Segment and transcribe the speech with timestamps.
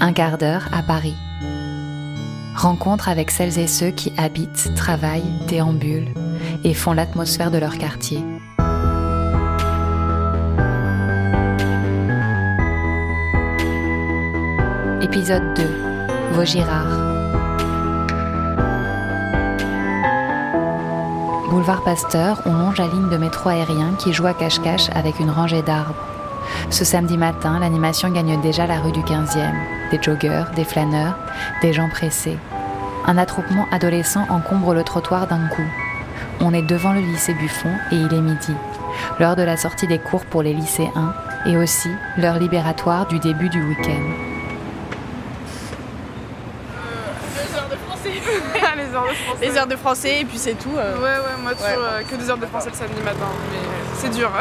[0.00, 1.16] Un quart d'heure à Paris.
[2.54, 6.14] Rencontre avec celles et ceux qui habitent, travaillent, déambulent
[6.62, 8.18] et font l'atmosphère de leur quartier.
[15.02, 15.62] Épisode 2.
[16.32, 17.14] Vaugirard.
[21.50, 25.30] Boulevard Pasteur, on longe la ligne de métro aérien qui joue à cache-cache avec une
[25.30, 26.13] rangée d'arbres.
[26.70, 29.52] Ce samedi matin, l'animation gagne déjà la rue du 15e.
[29.90, 31.16] Des joggeurs, des flâneurs,
[31.62, 32.38] des gens pressés.
[33.06, 35.66] Un attroupement adolescent encombre le trottoir d'un coup.
[36.40, 38.54] On est devant le lycée Buffon et il est midi.
[39.20, 41.14] L'heure de la sortie des cours pour les lycéens
[41.46, 43.94] et aussi l'heure libératoire du début du week-end.
[47.44, 47.76] les heures de
[49.14, 49.46] français.
[49.46, 50.70] Les heures de français et puis c'est tout.
[50.76, 50.96] euh.
[50.96, 53.58] Ouais, ouais, moi toujours euh, que des heures de français le samedi matin, mais
[53.96, 54.30] c'est dur.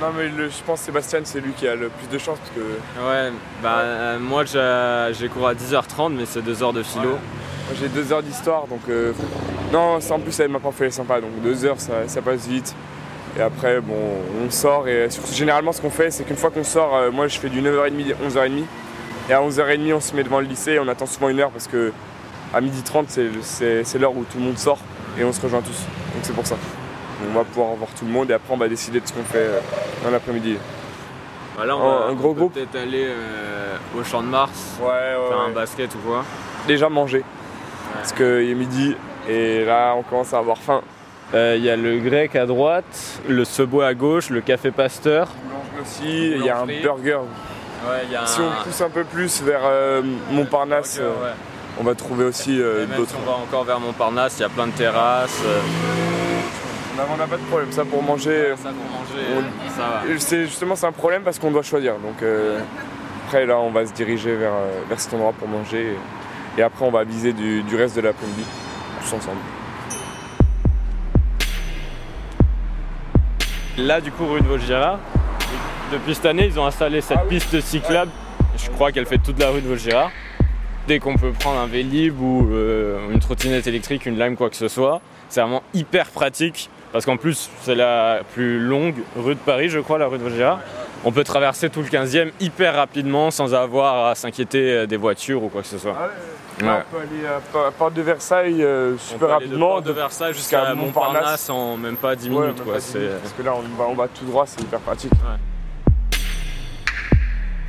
[0.00, 2.38] Non mais le- je pense que Sébastien c'est lui qui a le plus de chance
[2.38, 3.32] parce que Ouais,
[3.62, 7.08] bah euh, moi j'ai cours à 10h30 mais c'est deux heures de philo.
[7.10, 7.18] moi,
[7.80, 9.12] j'ai deux heures d'histoire donc euh,
[9.72, 12.46] non c'est- en plus elle m'a pas fait sympa donc deux heures ça, ça passe
[12.46, 12.74] vite
[13.38, 13.94] et après bon
[14.46, 17.26] on sort et surtout, généralement ce qu'on fait c'est qu'une fois qu'on sort euh, moi
[17.28, 18.64] je fais du 9h30 11h30
[19.30, 21.50] et à 11h30 on se met devant le lycée et on attend souvent une heure
[21.50, 21.90] parce que
[22.52, 24.78] à 12h30 c'est- c'est c'est l'heure où tout le monde sort
[25.18, 25.78] et on se rejoint tous
[26.14, 26.56] donc c'est pour ça.
[27.30, 29.22] On va pouvoir voir tout le monde et après on va décider de ce qu'on
[29.24, 29.60] fait euh,
[30.04, 30.56] dans l'après-midi.
[31.58, 32.52] Bah là, on va- un gros on peut groupe.
[32.54, 36.24] peut-être aller euh, au champ de Mars, Ouais, ouais, faire un basket ou quoi.
[36.66, 37.24] déjà manger.
[37.94, 38.94] Parce qu'il est midi
[39.28, 40.82] et là on commence à avoir faim.
[41.34, 45.28] Euh, Il y a le grec à droite, le Subway à gauche, le café Pasteur.
[45.44, 47.18] Boulangerie aussi, il y a un burger.
[47.88, 51.24] Ouais, il y a Si on pousse un peu plus vers euh, Montparnasse, burger, euh,
[51.26, 51.32] ouais.
[51.80, 53.10] on va trouver aussi euh, d'autres.
[53.10, 55.40] si on va encore vers Montparnasse, il y a plein de terrasses.
[57.12, 58.54] On n'a pas de problème, ça pour manger.
[58.56, 60.18] ça pour manger, on- ça va.
[60.18, 61.94] C'est justement c'est un problème parce qu'on doit choisir.
[61.94, 62.60] Donc euh,
[63.26, 65.94] après là on va se diriger vers, euh, vers cet endroit pour manger
[66.56, 68.44] et, et après on va aviser du, du reste de l'après-midi
[69.02, 69.38] tous ensemble.
[73.78, 74.98] Là, du coup, rue de Vaugirard,
[75.92, 77.36] depuis cette année, ils ont installé cette Ah oui.
[77.38, 78.10] piste cyclable.
[78.56, 80.10] Je crois qu'elle fait toute la rue de Vaugirard.
[80.88, 84.56] Dès qu'on peut prendre un Vélib ou euh, une trottinette électrique, une lime, quoi que
[84.56, 86.70] ce soit, c'est vraiment hyper pratique.
[86.96, 90.22] Parce qu'en plus, c'est la plus longue rue de Paris, je crois, la rue de
[90.22, 90.60] Vaugirard.
[91.04, 95.42] On peut traverser tout le 15e hyper rapidement sans avoir à s'inquiéter euh, des voitures
[95.44, 95.92] ou quoi que ce soit.
[95.92, 95.98] Ouais.
[96.62, 99.68] on peut aller à Pa- Porte de Versailles euh, On super peut aller de rapidement.
[99.68, 100.86] Porte de Versailles jusqu'à Montparnasse.
[100.86, 102.56] Montparnasse en même pas 10 Ouais, minutes.
[102.56, 102.72] même quoi.
[102.74, 104.80] pas dix C'est- minutes, parce que là on va, on va tout droit, c'est hyper
[104.80, 105.12] pratique.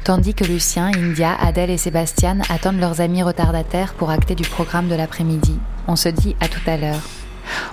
[0.06, 4.88] Tandis que Lucien, India, Adèle et Sébastien attendent leurs amis retardataires pour acter du programme
[4.88, 5.60] de l'après-midi,
[5.90, 7.02] on se dit à tout à l'heure.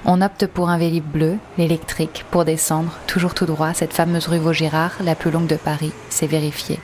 [0.05, 4.39] On opte pour un vélib bleu, l'électrique, pour descendre, toujours tout droit, cette fameuse rue
[4.39, 6.79] Vaugirard, la plus longue de Paris, c'est vérifié.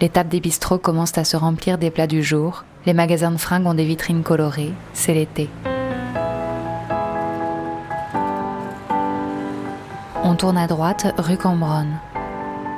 [0.00, 3.36] Les tables des bistrots commencent à se remplir des plats du jour, les magasins de
[3.36, 5.50] fringues ont des vitrines colorées, c'est l'été.
[10.24, 11.98] On tourne à droite, rue Cambronne.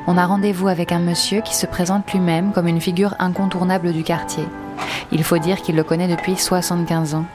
[0.06, 4.02] On a rendez-vous avec un monsieur qui se présente lui-même comme une figure incontournable du
[4.02, 4.44] quartier.
[5.12, 7.26] Il faut dire qu'il le connaît depuis 75 ans.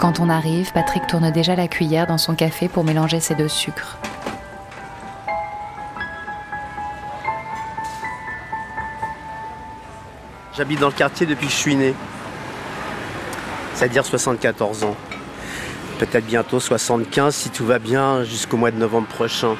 [0.00, 3.48] Quand on arrive, Patrick tourne déjà la cuillère dans son café pour mélanger ses deux
[3.48, 3.98] sucres.
[10.56, 11.94] J'habite dans le quartier depuis que je suis né.
[13.74, 14.96] C'est-à-dire 74 ans.
[15.98, 19.56] Peut-être bientôt 75 si tout va bien jusqu'au mois de novembre prochain.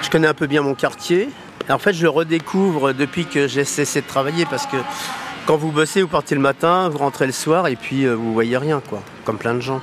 [0.00, 1.28] Je connais un peu bien mon quartier.
[1.68, 4.78] En fait, je le redécouvre depuis que j'ai cessé de travailler parce que
[5.46, 8.32] quand vous bossez, vous partez le matin, vous rentrez le soir et puis euh, vous
[8.32, 9.02] voyez rien, quoi.
[9.24, 9.80] Comme plein de gens.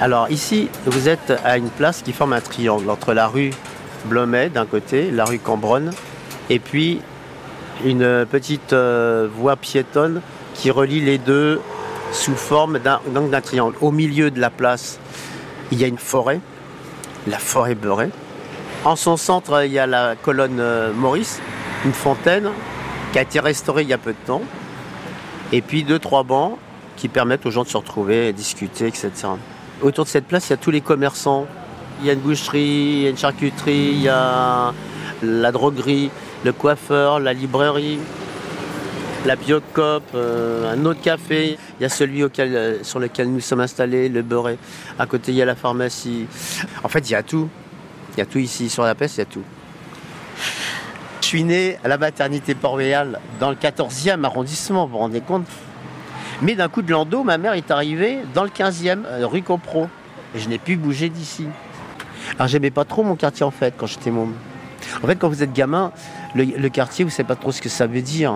[0.00, 3.52] Alors ici, vous êtes à une place qui forme un triangle entre la rue
[4.04, 5.92] Blomet d'un côté, la rue Cambronne,
[6.50, 7.00] et puis
[7.84, 10.20] une petite euh, voie piétonne
[10.54, 11.60] qui relie les deux
[12.12, 13.76] sous forme d'un triangle.
[13.80, 14.98] Au milieu de la place,
[15.70, 16.40] il y a une forêt,
[17.26, 18.10] la forêt beurrée.
[18.84, 21.40] En son centre, il y a la colonne euh, Maurice,
[21.84, 22.48] une fontaine
[23.12, 24.42] qui a été restaurée il y a peu de temps,
[25.52, 26.56] et puis deux, trois bancs
[26.96, 29.10] qui permettent aux gens de se retrouver, discuter, etc.
[29.82, 31.46] Autour de cette place, il y a tous les commerçants.
[32.00, 34.72] Il y a une boucherie, il y a une charcuterie, il y a
[35.22, 36.10] la droguerie,
[36.44, 37.98] le coiffeur, la librairie,
[39.26, 41.58] la biocop, euh, un autre café.
[41.78, 44.58] Il y a celui euh, sur lequel nous sommes installés, le beurret.
[44.98, 46.26] À côté, il y a la pharmacie.
[46.82, 47.48] En fait, il y a tout.
[48.14, 48.68] Il y a tout ici.
[48.68, 49.44] Sur la peste, il y a tout.
[51.32, 55.46] Suis né à la maternité Port-Royal dans le 14e arrondissement, vous vous rendez compte?
[56.42, 59.88] Mais d'un coup de landau, ma mère est arrivée dans le 15e, euh, rue Copro.
[60.34, 61.46] Et je n'ai pu bouger d'ici.
[62.34, 64.34] Alors j'aimais pas trop mon quartier en fait quand j'étais môme.
[65.02, 65.92] En fait, quand vous êtes gamin,
[66.34, 68.34] le, le quartier, vous savez pas trop ce que ça veut dire.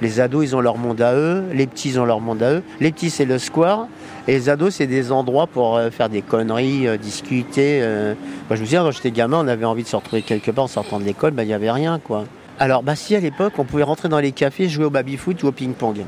[0.00, 1.44] Les ados, ils ont leur monde à eux.
[1.52, 2.62] Les petits, ils ont leur monde à eux.
[2.80, 3.88] Les petits, c'est le square.
[4.28, 7.80] Et les ados, c'est des endroits pour euh, faire des conneries, euh, discuter.
[7.82, 8.14] euh.
[8.48, 10.64] Moi, je me souviens, quand j'étais gamin, on avait envie de se retrouver quelque part
[10.64, 11.30] en sortant de l'école.
[11.30, 12.24] Ben, il n'y avait rien, quoi.
[12.58, 15.48] Alors, bah, si, à l'époque, on pouvait rentrer dans les cafés, jouer au baby-foot ou
[15.48, 15.98] au ping-pong.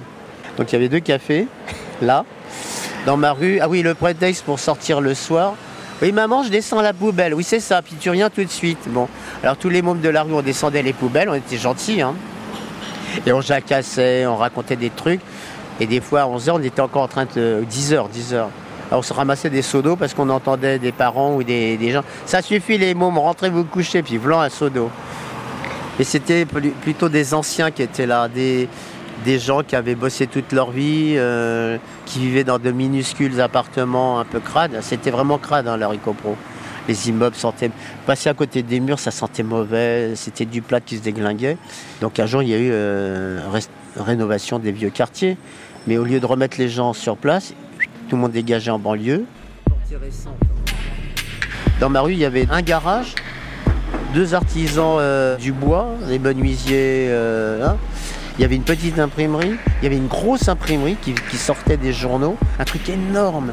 [0.56, 1.46] Donc, il y avait deux cafés,
[2.02, 2.24] là,
[3.06, 3.60] dans ma rue.
[3.60, 5.54] Ah oui, le prétexte pour sortir le soir.
[6.02, 7.34] Oui, maman, je descends la poubelle.
[7.34, 7.82] Oui, c'est ça.
[7.82, 8.78] Puis tu viens tout de suite.
[8.88, 9.08] Bon.
[9.44, 11.28] Alors, tous les mômes de la rue, on descendait les poubelles.
[11.28, 12.14] On était gentils, hein.
[13.26, 15.20] Et on jacassait, on racontait des trucs.
[15.80, 17.64] Et des fois, à 11h, on était encore en train de...
[17.70, 18.34] 10h, 10h.
[18.34, 21.90] Alors, on se ramassait des seaux d'eau parce qu'on entendait des parents ou des, des
[21.90, 22.02] gens.
[22.26, 24.02] Ça suffit, les mômes, rentrez vous coucher.
[24.02, 24.90] Puis, blanc un seau d'eau.
[26.00, 28.28] Et c'était plu- plutôt des anciens qui étaient là.
[28.28, 28.68] Des,
[29.24, 31.76] des gens qui avaient bossé toute leur vie, euh,
[32.06, 34.78] qui vivaient dans de minuscules appartements un peu crades.
[34.80, 36.36] C'était vraiment crade, hein, la Ricopro.
[36.88, 37.70] Les immeubles sentaient...
[38.06, 40.12] Passer à côté des murs, ça sentait mauvais.
[40.14, 41.58] C'était du plat qui se déglinguait.
[42.00, 43.40] Donc un jour, il y a eu euh,
[44.00, 45.36] rénovation des vieux quartiers.
[45.86, 47.54] Mais au lieu de remettre les gens sur place,
[48.08, 49.24] tout le monde dégagé en banlieue.
[51.80, 53.14] Dans ma rue, il y avait un garage,
[54.14, 57.06] deux artisans euh, du bois, des menuisiers.
[57.08, 57.76] euh, hein.
[58.38, 61.76] Il y avait une petite imprimerie, il y avait une grosse imprimerie qui, qui sortait
[61.76, 63.52] des journaux, un truc énorme.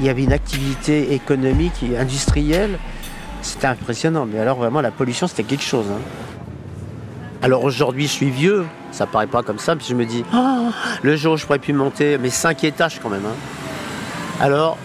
[0.00, 2.78] Il y avait une activité économique et industrielle.
[3.42, 4.26] C'était impressionnant.
[4.26, 5.86] Mais alors vraiment, la pollution, c'était quelque chose.
[5.90, 6.00] hein.
[7.44, 8.64] Alors aujourd'hui, je suis vieux.
[8.90, 9.76] Ça paraît pas comme ça.
[9.76, 10.70] Puis je me dis, Ah,
[11.02, 13.26] le jour où je pourrais plus monter mes cinq étages quand même.
[13.26, 14.40] hein.
[14.40, 14.78] Alors,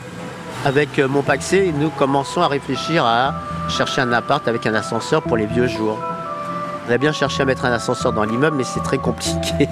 [0.66, 3.34] avec euh, mon paxé, nous commençons à réfléchir à
[3.70, 5.98] chercher un appart avec un ascenseur pour les vieux jours.
[6.90, 9.70] On a bien cherché à mettre un ascenseur dans l'immeuble, mais c'est très compliqué.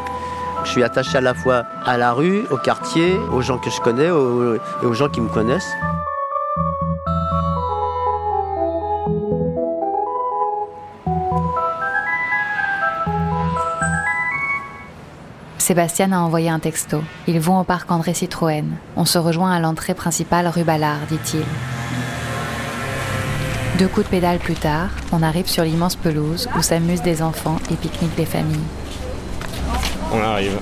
[0.64, 3.82] je suis attaché à la fois à la rue, au quartier, aux gens que je
[3.82, 5.70] connais et aux gens qui me connaissent.
[15.70, 17.00] Sébastien a envoyé un texto.
[17.28, 18.64] Ils vont au parc André Citroën.
[18.96, 21.44] On se rejoint à l'entrée principale rue Ballard, dit-il.
[23.78, 27.58] Deux coups de pédale plus tard, on arrive sur l'immense pelouse où s'amusent des enfants
[27.70, 28.58] et pique-niquent les familles.
[30.12, 30.58] On arrive.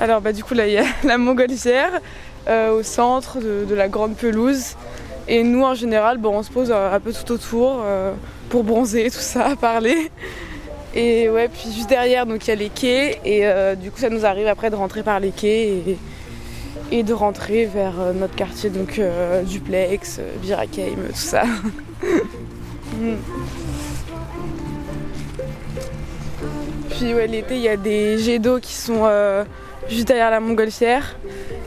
[0.00, 2.00] Alors bah du coup là il y a la montgolfière
[2.48, 4.74] euh, au centre de, de la grande pelouse.
[5.28, 8.14] Et nous en général bon, on se pose euh, un peu tout autour euh,
[8.48, 10.10] pour bronzer, tout ça, parler.
[10.96, 13.98] Et ouais, puis juste derrière donc il y a les quais et euh, du coup
[13.98, 15.82] ça nous arrive après de rentrer par les quais
[16.92, 21.44] et, de rentrer vers euh, notre quartier donc euh, Duplex, euh, Birakeim, tout ça.
[22.94, 23.16] Mm.
[26.90, 29.08] Puis ouais, l'été, il y a des jets d'eau qui sont
[29.88, 31.16] juste derrière la montgolfière.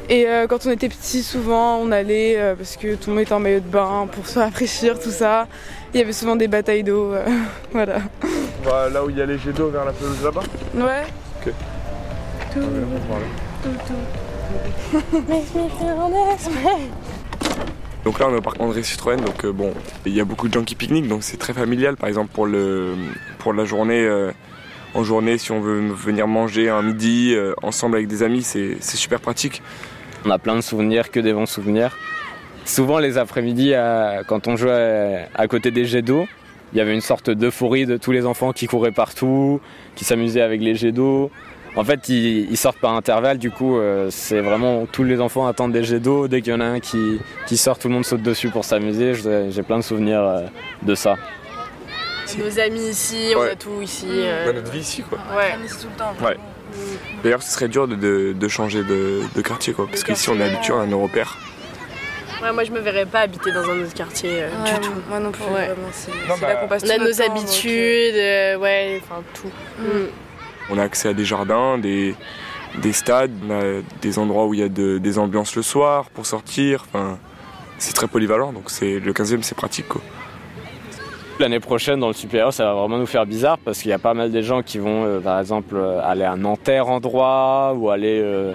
[0.08, 3.42] Et quand on était petit, souvent, on allait, parce que tout le monde était en
[3.42, 5.48] maillot de bain pour se rafraîchir, tout ça.
[5.94, 7.14] Il y avait souvent des batailles d'eau,
[7.74, 7.98] voilà.
[8.68, 10.42] Va là où il y a les jets d'eau vers la pelouse là-bas.
[10.76, 11.04] Ouais.
[11.46, 11.54] Ok.
[12.54, 12.66] Tout, Ouais,
[13.10, 13.26] on va là.
[13.64, 15.28] tout, tout.
[18.06, 19.74] Donc là on est au parc André Citroën, donc euh, bon,
[20.06, 21.98] il y a beaucoup de gens qui pique-niquent, donc c'est très familial.
[21.98, 22.94] Par exemple pour le
[23.40, 24.32] pour la journée, euh,
[24.94, 28.78] en journée, si on veut venir manger un midi euh, ensemble avec des amis, c'est
[28.80, 29.62] c'est super pratique.
[30.26, 31.98] On a plein de souvenirs, que des bons souvenirs.
[32.64, 36.28] Souvent les après-midi, à- quand on jouait à côté des jets d'eau,
[36.74, 39.62] il y avait une sorte d'euphorie de tous les enfants qui couraient partout,
[39.96, 41.32] qui s'amusaient avec les jets d'eau.
[41.76, 45.46] En fait, ils, ils sortent par intervalle, du coup, euh, c'est vraiment tous les enfants
[45.48, 46.28] attendent des jets d'eau.
[46.28, 48.66] Dès qu'il y en a un qui, qui sort, tout le monde saute dessus pour
[48.66, 49.14] s'amuser.
[49.14, 50.42] J'ai plein de souvenirs euh,
[50.82, 51.16] de ça.
[52.40, 54.06] Nos amis ici, on a tout ici.
[54.10, 55.18] Euh, notre vie ici quoi.
[55.36, 55.54] Ouais.
[56.26, 56.38] Ouais.
[57.24, 60.38] D'ailleurs ce serait dur de, de- de changer de, de quartier quoi, parce qu'ici on
[60.40, 61.24] est habitué à un européen.
[62.44, 64.94] Ouais, moi je me verrais pas habiter dans un autre quartier euh, Ouais, du tout.
[65.10, 65.68] Moi non plus, Ouais.
[65.68, 67.32] vraiment, c'est Non, c'est bah, là qu'on passe On tout a nos temps, donc, euh,
[67.42, 69.52] habitudes, euh, ouais, enfin tout.
[69.80, 70.08] Mm.
[70.70, 72.16] On a accès à des jardins, des,
[72.82, 76.10] des stades, on a des endroits où il y a de- des ambiances le soir
[76.10, 76.86] pour sortir.
[76.88, 77.18] Enfin,
[77.78, 80.02] c'est très polyvalent, donc c'est le 15e c'est pratique quoi.
[81.40, 84.00] L'année prochaine, dans le supérieur, ça va vraiment nous faire bizarre parce qu'il y a
[84.00, 87.74] pas mal de gens qui vont, euh, par exemple, euh, aller à Nanterre en droit
[87.78, 88.54] ou aller euh,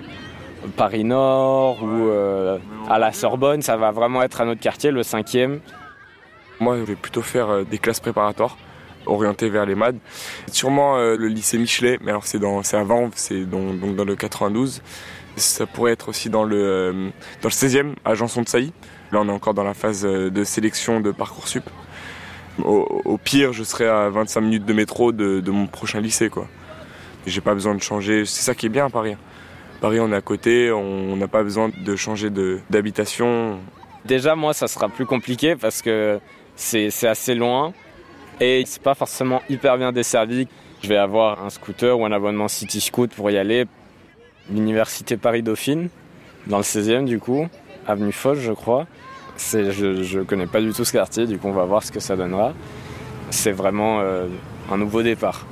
[0.76, 2.58] Paris Nord ou euh,
[2.92, 3.62] à la Sorbonne.
[3.62, 5.61] Ça va vraiment être un autre quartier, le cinquième.
[6.61, 8.56] Moi, je vais plutôt faire euh, des classes préparatoires
[9.06, 9.96] orientées vers les MAD.
[10.52, 12.84] Sûrement euh, le lycée Michelet, mais alors c'est dans c'est à
[13.14, 14.82] c'est donc dans le 92.
[15.37, 17.08] Ça pourrait être aussi dans le euh,
[17.40, 18.72] dans le 16e à Janson de Sailly.
[19.11, 21.64] Là, on est encore dans la phase de sélection de parcoursup.
[22.62, 26.28] Au, au pire, je serai à 25 minutes de métro de, de mon prochain lycée,
[26.28, 26.46] quoi.
[27.26, 28.25] J'ai pas besoin de changer.
[28.25, 29.16] C'est ça qui est bien à Paris.
[29.82, 32.30] Paris, on est à côté, on n'a pas besoin de changer
[32.70, 33.58] d'habitation.
[34.04, 36.20] Déjà, moi, ça sera plus compliqué parce que
[36.54, 37.72] c'est assez loin
[38.40, 40.46] et c'est pas forcément hyper bien desservi.
[40.84, 43.64] Je vais avoir un scooter ou un abonnement City Scoot pour y aller.
[44.52, 45.88] L'université Paris-Dauphine,
[46.46, 47.48] dans le 16e du coup,
[47.84, 48.86] avenue Foch, je crois.
[49.36, 51.98] Je ne connais pas du tout ce quartier, du coup on va voir ce que
[51.98, 52.52] ça donnera.
[53.30, 54.28] C'est vraiment euh,
[54.70, 55.44] un nouveau départ.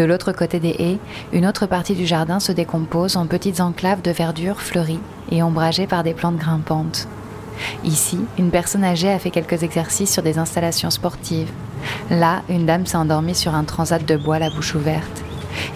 [0.00, 0.98] De l'autre côté des haies,
[1.30, 4.98] une autre partie du jardin se décompose en petites enclaves de verdure fleuries
[5.30, 7.06] et ombragées par des plantes grimpantes.
[7.84, 11.50] Ici, une personne âgée a fait quelques exercices sur des installations sportives.
[12.08, 15.22] Là, une dame s'est endormie sur un transat de bois la bouche ouverte.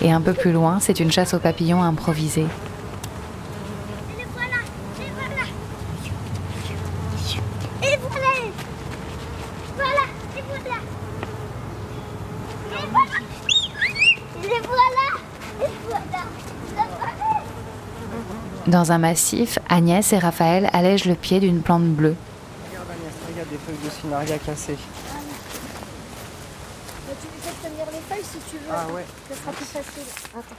[0.01, 2.47] Et un peu plus loin, c'est une chasse aux papillons improvisée.
[18.75, 22.17] Dans un massif, Agnès et Raphaël allègent le pied d'une plante bleue.
[22.73, 24.77] Regarde Agnès, regarde des feuilles de sinaria cassées.
[27.07, 28.73] Bah, tu peux tenir les feuilles si tu veux.
[28.73, 29.05] Ah ouais.
[29.29, 30.03] Ça sera plus facile.
[30.37, 30.57] Attends.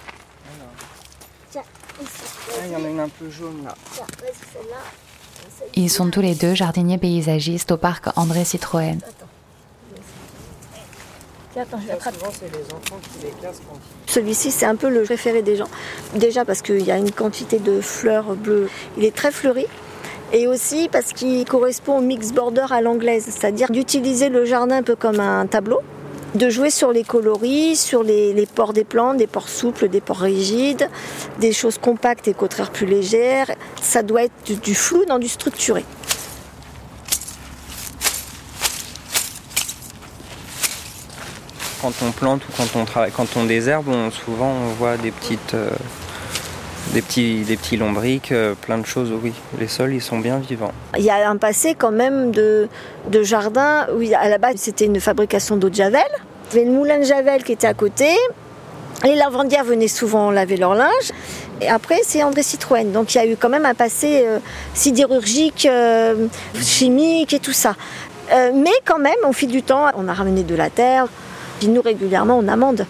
[1.52, 1.64] Tiens,
[2.02, 2.24] ici.
[2.52, 3.76] Ah, il y en a une un peu jaune là.
[3.92, 4.78] Tiens, vas-y, celle-là.
[5.74, 9.00] Ils sont tous les deux jardiniers paysagistes au parc André Citroën.
[9.00, 9.28] Attends.
[11.58, 12.18] Attends, je vais attraper.
[12.20, 15.56] Souvent, c'est les enfants qui les cassent quand Celui-ci, c'est un peu le préféré des
[15.56, 15.70] gens.
[16.14, 18.70] Déjà parce qu'il y a une quantité de fleurs bleues.
[18.98, 19.66] Il est très fleuri.
[20.34, 24.84] Et aussi parce qu'il correspond au mix border à l'anglaise, c'est-à-dire d'utiliser le jardin un
[24.84, 25.80] peu comme un tableau,
[26.34, 30.02] de jouer sur les coloris, sur les, les pores des plantes, des pores souples, des
[30.02, 30.90] pores rigides,
[31.40, 33.52] des choses compactes et contraires plus légères.
[33.82, 35.86] Ça doit être du, du flou dans du structuré.
[41.86, 45.12] Quand on plante ou quand on travaille, quand on désherbe, on, souvent on voit des
[45.12, 45.70] petites, euh,
[46.94, 49.14] des petits, des petits lombriques, euh, plein de choses.
[49.22, 50.72] Oui, les sols ils sont bien vivants.
[50.98, 52.70] Il y a un passé quand même de,
[53.12, 56.02] de jardin où à la base c'était une fabrication d'eau de javel.
[56.50, 58.08] Il y avait le moulin de javel qui était à côté.
[59.04, 61.12] Les lavandières venaient souvent laver leur linge.
[61.62, 62.92] Et après, c'est André Citroën.
[62.92, 64.40] Donc il y a eu quand même un passé euh,
[64.74, 65.68] sidérurgique,
[66.60, 67.76] chimique et tout ça.
[68.32, 71.06] Mais quand même, au fil du temps, on a ramené de la terre.
[71.60, 72.86] Puis nous, régulièrement, on amende.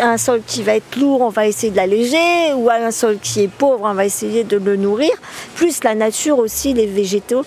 [0.00, 2.52] Un sol qui va être lourd, on va essayer de l'alléger.
[2.54, 5.10] Ou un sol qui est pauvre, on va essayer de le nourrir.
[5.56, 7.44] Plus la nature aussi, les végétaux.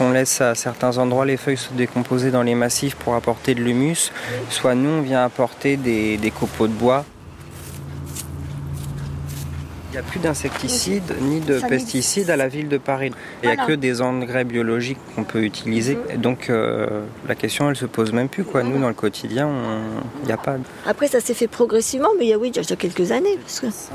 [0.00, 3.60] On laisse à certains endroits les feuilles se décomposer dans les massifs pour apporter de
[3.60, 4.10] l'humus.
[4.50, 7.04] Soit nous, on vient apporter des, des copeaux de bois.
[9.92, 13.12] Il n'y a plus d'insecticides ni de pesticides à la ville de Paris.
[13.42, 15.98] Il n'y a que des engrais biologiques qu'on peut utiliser.
[16.16, 18.42] Donc euh, la question, elle se pose même plus.
[18.42, 18.62] Quoi.
[18.62, 20.56] Nous, dans le quotidien, on- il n'y a pas
[20.86, 23.36] Après, ça s'est fait progressivement, mais il y a oui, déjà quelques années.
[23.42, 23.66] Parce que...
[23.70, 23.90] 5,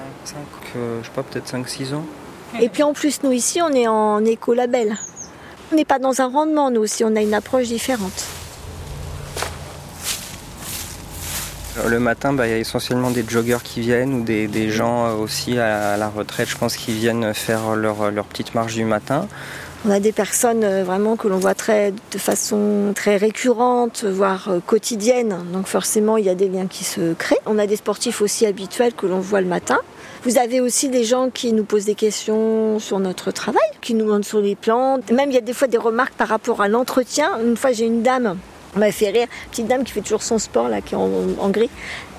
[0.76, 2.06] euh, je sais pas, peut-être 5-6 ans.
[2.62, 4.96] Et puis en plus, nous ici, on est en écolabel.
[5.72, 8.14] On n'est pas dans un rendement, nous aussi, on a une approche différente.
[8.14, 9.38] Euh,
[11.86, 15.14] Le matin, bah, il y a essentiellement des joggeurs qui viennent ou des, gens euh,
[15.14, 19.28] aussi à, la retraite, je pense, qui viennent faire leur, leur petite marche du matin.
[19.86, 24.50] On a des personnes euh, vraiment que l'on voit très, de façon très récurrente, voire
[24.50, 25.38] euh, quotidienne.
[25.54, 27.40] Donc forcément, il y a des liens qui se créent.
[27.46, 29.78] On a des sportifs aussi habituels que l'on voit le matin.
[30.24, 34.06] Vous avez aussi des gens qui nous posent des questions sur notre travail, qui nous
[34.06, 35.12] demandent sur les plantes.
[35.12, 37.30] Même il y a des fois des remarques par rapport à l'entretien.
[37.46, 38.36] Une fois, j'ai une dame,
[38.78, 41.50] m'a fait rire, petite dame qui fait toujours son sport là, qui est en, en
[41.50, 41.70] gris.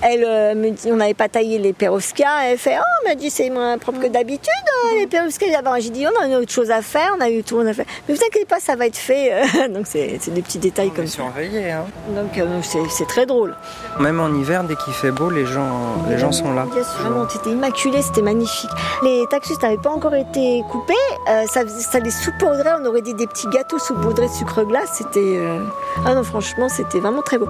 [0.01, 2.45] Elle euh, me dit, on n'avait pas taillé les perovskias.
[2.45, 4.47] Elle fait, oh, m'a dit, c'est moins propre que d'habitude,
[4.93, 5.51] euh, les perovskias.
[5.51, 5.75] d'avant.
[5.81, 7.85] J'ai dit, on a autre chose à faire, on a eu tout, on a fait.
[8.09, 9.33] Mais vous inquiétez pas, ça va être fait.
[9.33, 9.69] euh.
[9.75, 11.15] Donc c'est des petits détails On comme ça.
[11.17, 11.73] surveillé.
[11.73, 11.85] Hein.
[12.15, 13.57] Donc euh, c'est très drôle.
[13.99, 16.67] Même en hiver, dès qu'il fait beau, les gens, les gens sont là.
[16.73, 18.71] Bien sûr, vraiment, c'était immaculé, c'était magnifique.
[19.03, 20.95] Les taxus n'avaient pas encore été coupés,
[21.29, 24.91] euh, ça, ça les saupoudrait, on aurait dit des petits gâteaux saupoudrés de sucre glace.
[24.99, 25.19] C'était.
[25.19, 25.59] euh,
[26.07, 27.49] Ah non, franchement, c'était vraiment très beau.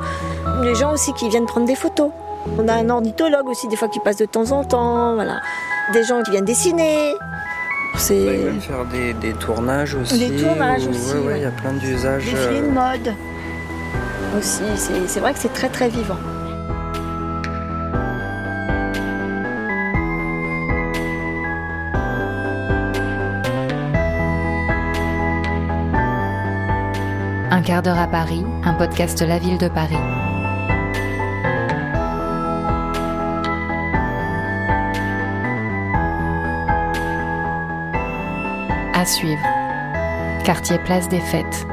[0.62, 2.11] Les gens aussi qui viennent prendre des photos.
[2.59, 5.14] On a un ornithologue aussi, des fois, qui passe de temps en temps.
[5.14, 5.40] Voilà.
[5.93, 7.14] Des gens qui viennent dessiner.
[7.95, 8.14] Ils C'est.
[8.37, 10.28] veulent faire des, des tournages aussi.
[10.28, 11.38] Des tournages ou- aussi, ouais, ouais, ouais.
[11.38, 12.25] il y a plein d'usages.
[12.25, 13.14] Défilé de euh, mode.
[14.38, 16.17] Aussi, c'est c'est vrai que c'est très très vivant.
[27.83, 29.95] Quart à Paris, un podcast la ville de Paris.
[38.95, 39.43] À suivre.
[40.45, 41.67] Quartier Place des Fêtes.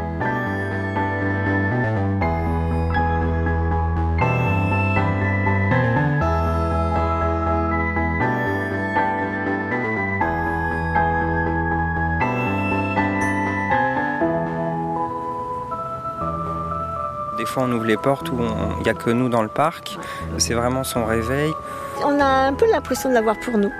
[17.61, 18.37] On ouvre les portes où
[18.77, 19.97] il n'y a que nous dans le parc.
[20.37, 21.53] C'est vraiment son réveil.
[22.03, 23.71] On a un peu l'impression de l'avoir pour nous.